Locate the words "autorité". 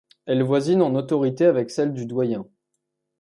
0.95-1.45